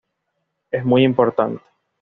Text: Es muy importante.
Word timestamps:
Es 0.71 0.83
muy 0.83 1.03
importante. 1.05 1.61